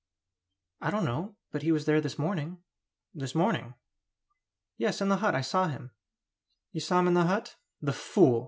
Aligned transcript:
"I 0.81 0.89
don't 0.89 1.05
know; 1.05 1.35
but 1.51 1.61
he 1.61 1.71
was 1.71 1.85
there 1.85 2.01
this 2.01 2.17
morning." 2.17 2.57
"This 3.13 3.35
morning?" 3.35 3.75
"Yes, 4.75 4.99
in 4.99 5.09
the 5.09 5.17
hut. 5.17 5.35
I 5.35 5.41
saw 5.41 5.67
him." 5.67 5.91
"You 6.71 6.81
saw 6.81 6.97
him 7.01 7.07
in 7.09 7.13
the 7.13 7.25
hut? 7.27 7.55
The 7.83 7.93
fool!" 7.93 8.39